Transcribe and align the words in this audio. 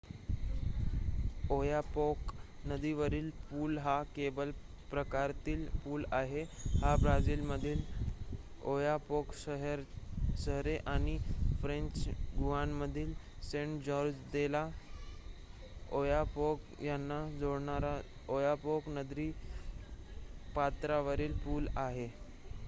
Oyapock 1.51 2.31
नदीवरील 2.67 3.27
पूल 3.41 3.77
हा 3.79 3.91
केबल 4.11 4.51
प्रकारातील 4.91 5.65
पूल 5.75 6.05
आहे 6.11 6.41
हा 6.75 6.93
ब्राझीलमधील 7.01 7.83
ओयापोक 8.67 9.33
शहरे 9.35 10.73
आणि 10.87 11.13
फ्रेंच 11.61 11.99
गुआनामधील 12.37 13.11
सेंट-जॉर्ज 13.43 14.15
दे 14.31 14.41
ला'ओयापोक 14.51 16.01
यांना 16.83 17.19
जोडणारा 17.37 17.93
ओयापोक 18.29 18.89
नदीपात्रावरील 18.97 19.77
पूल 21.39 21.67
आहे 21.79 22.07